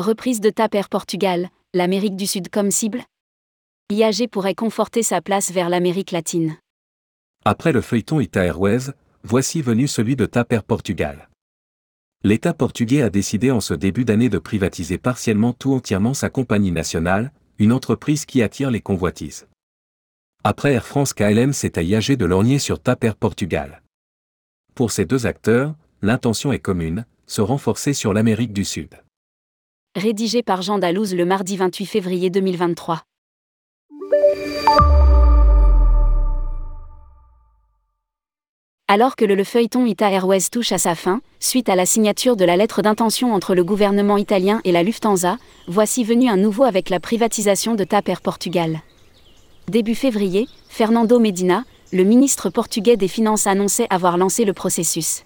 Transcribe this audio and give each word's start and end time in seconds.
Reprise 0.00 0.40
de 0.40 0.48
TAP 0.48 0.78
Portugal, 0.88 1.50
l'Amérique 1.74 2.16
du 2.16 2.26
Sud 2.26 2.48
comme 2.48 2.70
cible 2.70 3.02
IAG 3.92 4.28
pourrait 4.30 4.54
conforter 4.54 5.02
sa 5.02 5.20
place 5.20 5.52
vers 5.52 5.68
l'Amérique 5.68 6.10
latine. 6.10 6.56
Après 7.44 7.70
le 7.70 7.82
feuilleton 7.82 8.18
Ita 8.18 8.46
Airways, 8.46 8.92
voici 9.24 9.60
venu 9.60 9.86
celui 9.86 10.16
de 10.16 10.24
TAP 10.24 10.58
Portugal. 10.60 11.28
L'État 12.24 12.54
portugais 12.54 13.02
a 13.02 13.10
décidé 13.10 13.50
en 13.50 13.60
ce 13.60 13.74
début 13.74 14.06
d'année 14.06 14.30
de 14.30 14.38
privatiser 14.38 14.96
partiellement 14.96 15.52
tout 15.52 15.74
entièrement 15.74 16.14
sa 16.14 16.30
compagnie 16.30 16.72
nationale, 16.72 17.30
une 17.58 17.72
entreprise 17.72 18.24
qui 18.24 18.40
attire 18.40 18.70
les 18.70 18.80
convoitises. 18.80 19.48
Après 20.44 20.72
Air 20.72 20.86
France 20.86 21.12
KLM 21.12 21.52
c'est 21.52 21.76
à 21.76 21.82
IAG 21.82 22.16
de 22.16 22.24
lorgner 22.24 22.58
sur 22.58 22.80
TAP 22.80 23.12
Portugal. 23.20 23.82
Pour 24.74 24.92
ces 24.92 25.04
deux 25.04 25.26
acteurs, 25.26 25.74
l'intention 26.00 26.54
est 26.54 26.58
commune, 26.58 27.04
se 27.26 27.42
renforcer 27.42 27.92
sur 27.92 28.14
l'Amérique 28.14 28.54
du 28.54 28.64
Sud. 28.64 28.98
Rédigé 29.96 30.44
par 30.44 30.62
Jean 30.62 30.78
Dalouse 30.78 31.16
le 31.16 31.24
mardi 31.24 31.56
28 31.56 31.84
février 31.84 32.30
2023. 32.30 33.02
Alors 38.86 39.16
que 39.16 39.24
le, 39.24 39.34
le 39.34 39.42
feuilleton 39.42 39.84
Ita 39.86 40.12
Airways 40.12 40.42
touche 40.52 40.70
à 40.70 40.78
sa 40.78 40.94
fin, 40.94 41.20
suite 41.40 41.68
à 41.68 41.74
la 41.74 41.86
signature 41.86 42.36
de 42.36 42.44
la 42.44 42.56
lettre 42.56 42.82
d'intention 42.82 43.34
entre 43.34 43.56
le 43.56 43.64
gouvernement 43.64 44.16
italien 44.16 44.60
et 44.62 44.70
la 44.70 44.84
Lufthansa, 44.84 45.38
voici 45.66 46.04
venu 46.04 46.28
un 46.28 46.36
nouveau 46.36 46.62
avec 46.62 46.88
la 46.88 47.00
privatisation 47.00 47.74
de 47.74 47.82
TAP 47.82 48.10
Air 48.10 48.20
Portugal. 48.20 48.82
Début 49.66 49.96
février, 49.96 50.46
Fernando 50.68 51.18
Medina, 51.18 51.64
le 51.92 52.04
ministre 52.04 52.48
portugais 52.48 52.96
des 52.96 53.08
Finances 53.08 53.48
annonçait 53.48 53.88
avoir 53.90 54.18
lancé 54.18 54.44
le 54.44 54.52
processus. 54.52 55.24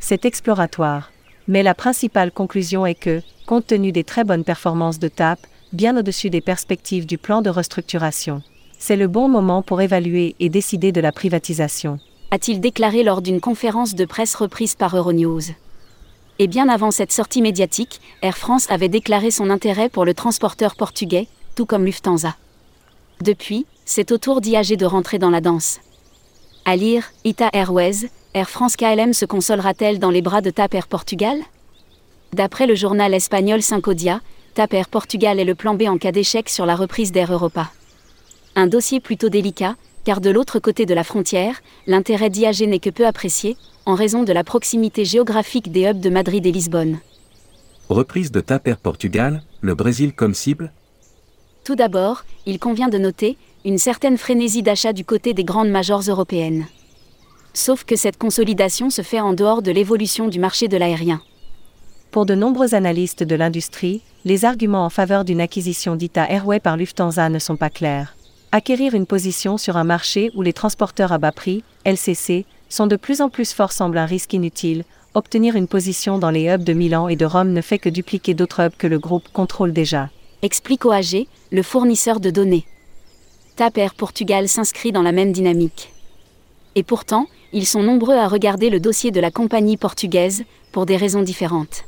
C'est 0.00 0.24
exploratoire. 0.24 1.12
Mais 1.48 1.62
la 1.62 1.74
principale 1.74 2.32
conclusion 2.32 2.86
est 2.86 2.94
que, 2.94 3.22
compte 3.46 3.66
tenu 3.66 3.92
des 3.92 4.04
très 4.04 4.24
bonnes 4.24 4.44
performances 4.44 4.98
de 4.98 5.08
TAP, 5.08 5.38
bien 5.72 5.96
au-dessus 5.96 6.30
des 6.30 6.40
perspectives 6.40 7.06
du 7.06 7.18
plan 7.18 7.42
de 7.42 7.50
restructuration, 7.50 8.42
c'est 8.78 8.96
le 8.96 9.08
bon 9.08 9.28
moment 9.28 9.62
pour 9.62 9.80
évaluer 9.80 10.34
et 10.40 10.48
décider 10.48 10.92
de 10.92 11.00
la 11.00 11.12
privatisation 11.12 11.98
a-t-il 12.30 12.60
déclaré 12.60 13.02
lors 13.02 13.22
d'une 13.22 13.40
conférence 13.40 13.94
de 13.94 14.04
presse 14.04 14.34
reprise 14.34 14.74
par 14.74 14.96
Euronews. 14.96 15.42
Et 16.38 16.48
bien 16.48 16.68
avant 16.68 16.90
cette 16.90 17.12
sortie 17.12 17.40
médiatique, 17.40 18.00
Air 18.22 18.36
France 18.36 18.70
avait 18.70 18.88
déclaré 18.88 19.30
son 19.30 19.48
intérêt 19.48 19.88
pour 19.88 20.04
le 20.04 20.14
transporteur 20.14 20.74
portugais, 20.76 21.28
tout 21.54 21.66
comme 21.66 21.84
Lufthansa. 21.84 22.36
Depuis, 23.22 23.66
c'est 23.84 24.12
au 24.12 24.18
tour 24.18 24.40
d'IAG 24.40 24.76
de 24.76 24.84
rentrer 24.84 25.18
dans 25.18 25.30
la 25.30 25.40
danse. 25.40 25.80
À 26.64 26.76
lire, 26.76 27.04
Ita 27.24 27.48
Airways, 27.52 28.10
Air 28.36 28.50
France 28.50 28.76
KLM 28.76 29.14
se 29.14 29.24
consolera-t-elle 29.24 29.98
dans 29.98 30.10
les 30.10 30.20
bras 30.20 30.42
de 30.42 30.50
TAP 30.50 30.74
Air 30.74 30.88
Portugal? 30.88 31.38
D'après 32.34 32.66
le 32.66 32.74
journal 32.74 33.14
espagnol 33.14 33.62
Cinco 33.62 33.94
Dia, 33.94 34.20
TAP 34.52 34.74
Air 34.74 34.88
Portugal 34.90 35.40
est 35.40 35.44
le 35.46 35.54
plan 35.54 35.72
B 35.72 35.84
en 35.84 35.96
cas 35.96 36.12
d'échec 36.12 36.50
sur 36.50 36.66
la 36.66 36.76
reprise 36.76 37.12
d'Air 37.12 37.32
Europa. 37.32 37.70
Un 38.54 38.66
dossier 38.66 39.00
plutôt 39.00 39.30
délicat, 39.30 39.74
car 40.04 40.20
de 40.20 40.28
l'autre 40.28 40.58
côté 40.58 40.84
de 40.84 40.92
la 40.92 41.02
frontière, 41.02 41.62
l'intérêt 41.86 42.28
d'IAG 42.28 42.60
n'est 42.68 42.78
que 42.78 42.90
peu 42.90 43.06
apprécié, 43.06 43.56
en 43.86 43.94
raison 43.94 44.22
de 44.22 44.34
la 44.34 44.44
proximité 44.44 45.06
géographique 45.06 45.72
des 45.72 45.86
hubs 45.86 46.00
de 46.00 46.10
Madrid 46.10 46.44
et 46.44 46.52
Lisbonne. 46.52 46.98
Reprise 47.88 48.32
de 48.32 48.42
TAP 48.42 48.74
Portugal, 48.74 49.44
le 49.62 49.74
Brésil 49.74 50.12
comme 50.12 50.34
cible? 50.34 50.72
Tout 51.64 51.74
d'abord, 51.74 52.26
il 52.44 52.58
convient 52.58 52.88
de 52.88 52.98
noter 52.98 53.38
une 53.64 53.78
certaine 53.78 54.18
frénésie 54.18 54.62
d'achat 54.62 54.92
du 54.92 55.06
côté 55.06 55.32
des 55.32 55.44
grandes 55.44 55.70
majors 55.70 56.02
européennes. 56.02 56.66
Sauf 57.56 57.84
que 57.84 57.96
cette 57.96 58.18
consolidation 58.18 58.90
se 58.90 59.00
fait 59.00 59.18
en 59.18 59.32
dehors 59.32 59.62
de 59.62 59.70
l'évolution 59.70 60.28
du 60.28 60.38
marché 60.38 60.68
de 60.68 60.76
l'aérien. 60.76 61.22
Pour 62.10 62.26
de 62.26 62.34
nombreux 62.34 62.74
analystes 62.74 63.22
de 63.22 63.34
l'industrie, 63.34 64.02
les 64.26 64.44
arguments 64.44 64.84
en 64.84 64.90
faveur 64.90 65.24
d'une 65.24 65.40
acquisition 65.40 65.96
d'ITA 65.96 66.30
Airway 66.30 66.60
par 66.60 66.76
Lufthansa 66.76 67.30
ne 67.30 67.38
sont 67.38 67.56
pas 67.56 67.70
clairs. 67.70 68.14
Acquérir 68.52 68.92
une 68.94 69.06
position 69.06 69.56
sur 69.56 69.78
un 69.78 69.84
marché 69.84 70.30
où 70.34 70.42
les 70.42 70.52
transporteurs 70.52 71.12
à 71.12 71.18
bas 71.18 71.32
prix, 71.32 71.64
LCC, 71.86 72.44
sont 72.68 72.86
de 72.86 72.96
plus 72.96 73.22
en 73.22 73.30
plus 73.30 73.54
forts 73.54 73.72
semble 73.72 73.96
un 73.96 74.04
risque 74.04 74.34
inutile. 74.34 74.84
Obtenir 75.14 75.56
une 75.56 75.66
position 75.66 76.18
dans 76.18 76.30
les 76.30 76.50
hubs 76.50 76.62
de 76.62 76.74
Milan 76.74 77.08
et 77.08 77.16
de 77.16 77.24
Rome 77.24 77.54
ne 77.54 77.62
fait 77.62 77.78
que 77.78 77.88
dupliquer 77.88 78.34
d'autres 78.34 78.66
hubs 78.66 78.76
que 78.76 78.86
le 78.86 78.98
groupe 78.98 79.28
contrôle 79.32 79.72
déjà. 79.72 80.10
Explique 80.42 80.84
OAG, 80.84 81.26
le 81.50 81.62
fournisseur 81.62 82.20
de 82.20 82.28
données. 82.28 82.66
TAP 83.56 83.78
Air 83.78 83.94
Portugal 83.94 84.46
s'inscrit 84.46 84.92
dans 84.92 85.00
la 85.00 85.12
même 85.12 85.32
dynamique. 85.32 85.90
Et 86.74 86.82
pourtant, 86.82 87.26
ils 87.56 87.64
sont 87.64 87.82
nombreux 87.82 88.16
à 88.16 88.28
regarder 88.28 88.68
le 88.68 88.80
dossier 88.80 89.10
de 89.10 89.18
la 89.18 89.30
compagnie 89.30 89.78
portugaise, 89.78 90.44
pour 90.72 90.84
des 90.84 90.98
raisons 90.98 91.22
différentes. 91.22 91.84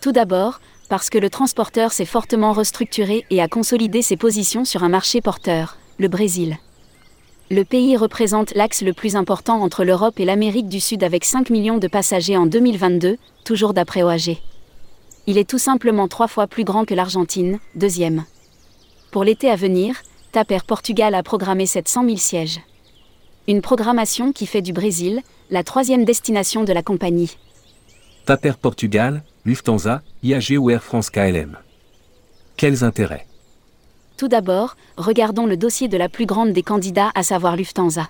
Tout 0.00 0.10
d'abord, 0.10 0.60
parce 0.88 1.10
que 1.10 1.18
le 1.18 1.30
transporteur 1.30 1.92
s'est 1.92 2.04
fortement 2.04 2.52
restructuré 2.52 3.24
et 3.30 3.40
a 3.40 3.46
consolidé 3.46 4.02
ses 4.02 4.16
positions 4.16 4.64
sur 4.64 4.82
un 4.82 4.88
marché 4.88 5.20
porteur, 5.20 5.76
le 5.98 6.08
Brésil. 6.08 6.56
Le 7.52 7.64
pays 7.64 7.96
représente 7.96 8.52
l'axe 8.56 8.82
le 8.82 8.92
plus 8.92 9.14
important 9.14 9.62
entre 9.62 9.84
l'Europe 9.84 10.18
et 10.18 10.24
l'Amérique 10.24 10.68
du 10.68 10.80
Sud 10.80 11.04
avec 11.04 11.24
5 11.24 11.50
millions 11.50 11.78
de 11.78 11.86
passagers 11.86 12.36
en 12.36 12.46
2022, 12.46 13.16
toujours 13.44 13.74
d'après 13.74 14.02
OAG. 14.02 14.38
Il 15.28 15.38
est 15.38 15.48
tout 15.48 15.58
simplement 15.58 16.08
trois 16.08 16.26
fois 16.26 16.48
plus 16.48 16.64
grand 16.64 16.84
que 16.84 16.94
l'Argentine, 16.94 17.60
deuxième. 17.76 18.24
Pour 19.12 19.22
l'été 19.22 19.48
à 19.50 19.54
venir, 19.54 20.02
TAP 20.32 20.52
Portugal 20.66 21.14
a 21.14 21.22
programmé 21.22 21.66
700 21.66 22.06
000 22.06 22.16
sièges. 22.16 22.60
Une 23.50 23.62
programmation 23.62 24.32
qui 24.32 24.46
fait 24.46 24.62
du 24.62 24.72
Brésil 24.72 25.22
la 25.50 25.64
troisième 25.64 26.04
destination 26.04 26.62
de 26.62 26.72
la 26.72 26.84
compagnie. 26.84 27.36
TAP 28.24 28.44
Air 28.44 28.58
Portugal, 28.58 29.24
Lufthansa, 29.44 30.02
IAG 30.22 30.56
ou 30.56 30.70
Air 30.70 30.84
France 30.84 31.10
KLM. 31.10 31.58
Quels 32.56 32.84
intérêts? 32.84 33.26
Tout 34.16 34.28
d'abord, 34.28 34.76
regardons 34.96 35.46
le 35.46 35.56
dossier 35.56 35.88
de 35.88 35.96
la 35.96 36.08
plus 36.08 36.26
grande 36.26 36.52
des 36.52 36.62
candidats, 36.62 37.10
à 37.16 37.24
savoir 37.24 37.56
Lufthansa. 37.56 38.08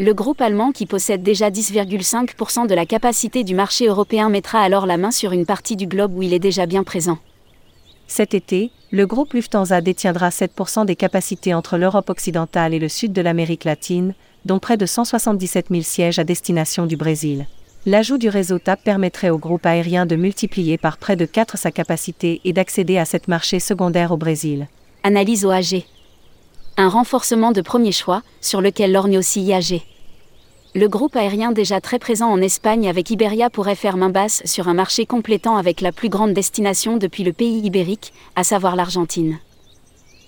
Le 0.00 0.14
groupe 0.14 0.40
allemand 0.40 0.72
qui 0.72 0.86
possède 0.86 1.22
déjà 1.22 1.48
10,5% 1.48 2.66
de 2.66 2.74
la 2.74 2.86
capacité 2.86 3.44
du 3.44 3.54
marché 3.54 3.86
européen 3.86 4.30
mettra 4.30 4.58
alors 4.62 4.86
la 4.86 4.96
main 4.96 5.12
sur 5.12 5.30
une 5.30 5.46
partie 5.46 5.76
du 5.76 5.86
globe 5.86 6.16
où 6.16 6.22
il 6.24 6.34
est 6.34 6.40
déjà 6.40 6.66
bien 6.66 6.82
présent. 6.82 7.18
Cet 8.10 8.34
été, 8.34 8.72
le 8.90 9.06
groupe 9.06 9.34
Lufthansa 9.34 9.80
détiendra 9.80 10.30
7% 10.30 10.84
des 10.84 10.96
capacités 10.96 11.54
entre 11.54 11.78
l'Europe 11.78 12.10
occidentale 12.10 12.74
et 12.74 12.80
le 12.80 12.88
sud 12.88 13.12
de 13.12 13.22
l'Amérique 13.22 13.62
latine, 13.62 14.14
dont 14.44 14.58
près 14.58 14.76
de 14.76 14.84
177 14.84 15.68
000 15.70 15.82
sièges 15.82 16.18
à 16.18 16.24
destination 16.24 16.86
du 16.86 16.96
Brésil. 16.96 17.46
L'ajout 17.86 18.18
du 18.18 18.28
réseau 18.28 18.58
TAP 18.58 18.82
permettrait 18.82 19.30
au 19.30 19.38
groupe 19.38 19.64
aérien 19.64 20.06
de 20.06 20.16
multiplier 20.16 20.76
par 20.76 20.98
près 20.98 21.14
de 21.14 21.24
4 21.24 21.56
sa 21.56 21.70
capacité 21.70 22.40
et 22.44 22.52
d'accéder 22.52 22.98
à 22.98 23.04
cette 23.04 23.28
marché 23.28 23.60
secondaire 23.60 24.10
au 24.10 24.16
Brésil 24.16 24.66
analyse 25.04 25.44
OAG. 25.44 25.84
Un 26.76 26.88
renforcement 26.88 27.52
de 27.52 27.60
premier 27.60 27.92
choix, 27.92 28.22
sur 28.40 28.60
lequel 28.60 28.90
lorgne 28.90 29.18
aussi 29.18 29.42
IAG. 29.42 29.82
Le 30.72 30.88
groupe 30.88 31.16
aérien 31.16 31.50
déjà 31.50 31.80
très 31.80 31.98
présent 31.98 32.28
en 32.28 32.40
Espagne 32.40 32.88
avec 32.88 33.10
Iberia 33.10 33.50
pourrait 33.50 33.74
faire 33.74 33.96
main 33.96 34.08
basse 34.08 34.40
sur 34.44 34.68
un 34.68 34.74
marché 34.74 35.04
complétant 35.04 35.56
avec 35.56 35.80
la 35.80 35.90
plus 35.90 36.08
grande 36.08 36.32
destination 36.32 36.96
depuis 36.96 37.24
le 37.24 37.32
pays 37.32 37.58
ibérique, 37.58 38.12
à 38.36 38.44
savoir 38.44 38.76
l'Argentine. 38.76 39.40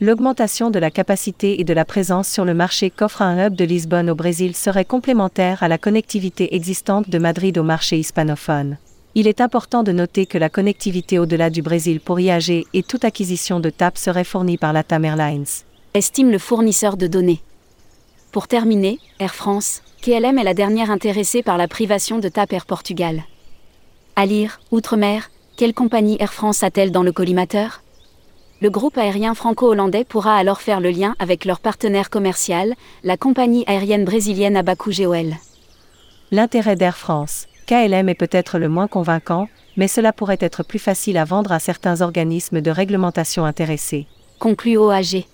L'augmentation 0.00 0.72
de 0.72 0.80
la 0.80 0.90
capacité 0.90 1.60
et 1.60 1.64
de 1.64 1.72
la 1.72 1.84
présence 1.84 2.28
sur 2.28 2.44
le 2.44 2.54
marché 2.54 2.90
qu'offre 2.90 3.22
un 3.22 3.46
hub 3.46 3.54
de 3.54 3.64
Lisbonne 3.64 4.10
au 4.10 4.16
Brésil 4.16 4.56
serait 4.56 4.84
complémentaire 4.84 5.62
à 5.62 5.68
la 5.68 5.78
connectivité 5.78 6.56
existante 6.56 7.08
de 7.08 7.18
Madrid 7.18 7.56
au 7.56 7.62
marché 7.62 7.96
hispanophone. 7.96 8.78
Il 9.14 9.28
est 9.28 9.40
important 9.40 9.84
de 9.84 9.92
noter 9.92 10.26
que 10.26 10.38
la 10.38 10.48
connectivité 10.48 11.20
au-delà 11.20 11.50
du 11.50 11.62
Brésil 11.62 12.00
pour 12.00 12.18
IAG 12.18 12.64
et 12.74 12.82
toute 12.82 13.04
acquisition 13.04 13.60
de 13.60 13.70
TAP 13.70 13.96
serait 13.96 14.24
fournie 14.24 14.58
par 14.58 14.72
la 14.72 14.82
TAM 14.82 15.04
Airlines. 15.04 15.46
Estime 15.94 16.32
le 16.32 16.38
fournisseur 16.38 16.96
de 16.96 17.06
données. 17.06 17.42
Pour 18.32 18.48
terminer, 18.48 18.98
Air 19.18 19.34
France, 19.34 19.82
KLM 20.00 20.38
est 20.38 20.44
la 20.44 20.54
dernière 20.54 20.90
intéressée 20.90 21.42
par 21.42 21.58
la 21.58 21.68
privation 21.68 22.18
de 22.18 22.30
TAP 22.30 22.54
Air 22.54 22.64
Portugal. 22.64 23.24
À 24.16 24.24
lire, 24.24 24.58
Outre-mer, 24.70 25.30
quelle 25.58 25.74
compagnie 25.74 26.16
Air 26.18 26.32
France 26.32 26.62
a-t-elle 26.62 26.92
dans 26.92 27.02
le 27.02 27.12
collimateur? 27.12 27.82
Le 28.62 28.70
groupe 28.70 28.96
aérien 28.96 29.34
franco-hollandais 29.34 30.04
pourra 30.04 30.36
alors 30.36 30.62
faire 30.62 30.80
le 30.80 30.88
lien 30.88 31.14
avec 31.18 31.44
leur 31.44 31.60
partenaire 31.60 32.08
commercial, 32.08 32.72
la 33.04 33.18
compagnie 33.18 33.64
aérienne 33.66 34.06
brésilienne 34.06 34.56
Abaco 34.56 34.90
GOL. 34.90 35.34
L'intérêt 36.30 36.76
d'Air 36.76 36.96
France 36.96 37.48
KLM 37.66 38.08
est 38.08 38.14
peut-être 38.14 38.58
le 38.58 38.70
moins 38.70 38.88
convaincant, 38.88 39.46
mais 39.76 39.88
cela 39.88 40.14
pourrait 40.14 40.38
être 40.40 40.62
plus 40.62 40.78
facile 40.78 41.18
à 41.18 41.24
vendre 41.24 41.52
à 41.52 41.58
certains 41.58 42.00
organismes 42.00 42.62
de 42.62 42.70
réglementation 42.70 43.44
intéressés. 43.44 44.06
Conclut 44.38 44.78
OAG. 44.78 45.26